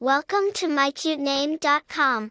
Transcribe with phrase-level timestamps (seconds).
[0.00, 2.30] Welcome to mycutename.com.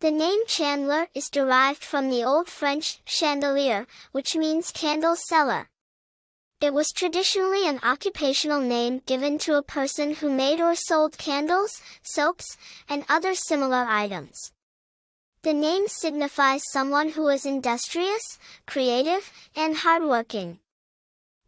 [0.00, 5.68] The name Chandler is derived from the Old French chandelier, which means candle seller.
[6.60, 11.80] It was traditionally an occupational name given to a person who made or sold candles,
[12.02, 12.56] soaps,
[12.88, 14.50] and other similar items.
[15.42, 18.36] The name signifies someone who is industrious,
[18.66, 20.58] creative, and hardworking.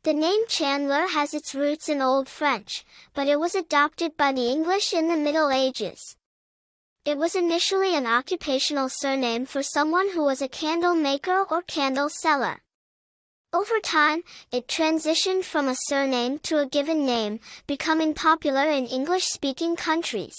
[0.07, 4.48] The name Chandler has its roots in Old French, but it was adopted by the
[4.48, 6.14] English in the Middle Ages.
[7.05, 12.09] It was initially an occupational surname for someone who was a candle maker or candle
[12.09, 12.62] seller.
[13.52, 19.75] Over time, it transitioned from a surname to a given name, becoming popular in English-speaking
[19.75, 20.36] countries.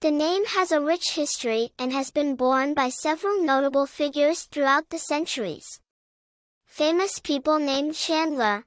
[0.00, 4.88] The name has a rich history and has been borne by several notable figures throughout
[4.88, 5.78] the centuries.
[6.66, 8.66] Famous people named Chandler.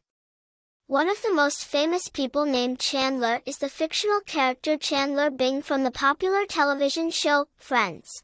[0.87, 5.83] One of the most famous people named Chandler is the fictional character Chandler Bing from
[5.83, 8.23] the popular television show, Friends.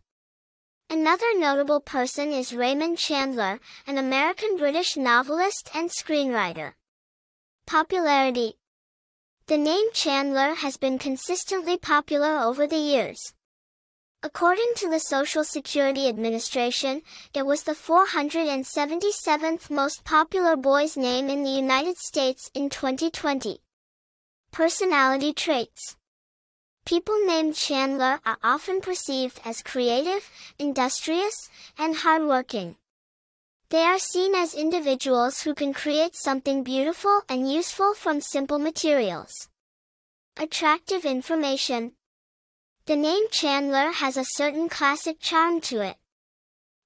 [0.90, 6.74] Another notable person is Raymond Chandler, an American-British novelist and screenwriter.
[7.68, 8.58] Popularity
[9.46, 13.35] The name Chandler has been consistently popular over the years.
[14.26, 17.04] According to the Social Security Administration,
[17.36, 23.60] it was the 477th most popular boy's name in the United States in 2020.
[24.52, 25.96] Personality traits.
[26.88, 32.78] People named Chandler are often perceived as creative, industrious, and hardworking.
[33.70, 39.50] They are seen as individuals who can create something beautiful and useful from simple materials.
[40.36, 41.92] Attractive information.
[42.88, 45.98] The name Chandler has a certain classic charm to it.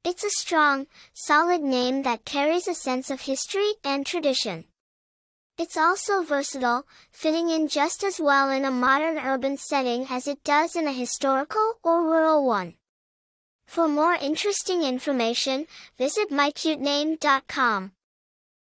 [0.05, 4.64] It's a strong, solid name that carries a sense of history and tradition.
[5.58, 10.42] It's also versatile, fitting in just as well in a modern urban setting as it
[10.45, 12.75] does in a historical or rural one.
[13.67, 17.92] For more interesting information, visit mycutename.com.